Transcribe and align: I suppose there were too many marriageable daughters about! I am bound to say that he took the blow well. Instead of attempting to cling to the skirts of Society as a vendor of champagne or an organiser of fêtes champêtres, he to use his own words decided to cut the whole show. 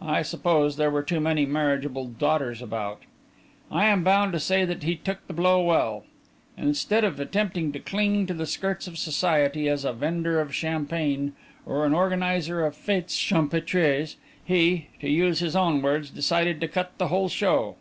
I 0.00 0.22
suppose 0.22 0.74
there 0.76 0.90
were 0.90 1.04
too 1.04 1.20
many 1.20 1.46
marriageable 1.46 2.06
daughters 2.08 2.60
about! 2.60 3.02
I 3.70 3.86
am 3.86 4.02
bound 4.02 4.32
to 4.32 4.40
say 4.40 4.64
that 4.64 4.82
he 4.82 4.96
took 4.96 5.24
the 5.28 5.32
blow 5.32 5.60
well. 5.62 6.02
Instead 6.58 7.04
of 7.04 7.20
attempting 7.20 7.70
to 7.70 7.78
cling 7.78 8.26
to 8.26 8.34
the 8.34 8.44
skirts 8.44 8.88
of 8.88 8.98
Society 8.98 9.68
as 9.68 9.84
a 9.84 9.92
vendor 9.92 10.40
of 10.40 10.52
champagne 10.52 11.34
or 11.64 11.86
an 11.86 11.94
organiser 11.94 12.66
of 12.66 12.74
fêtes 12.74 13.12
champêtres, 13.16 14.16
he 14.44 14.88
to 14.98 15.08
use 15.08 15.38
his 15.38 15.54
own 15.54 15.80
words 15.80 16.10
decided 16.10 16.60
to 16.60 16.66
cut 16.66 16.98
the 16.98 17.06
whole 17.06 17.28
show. 17.28 17.76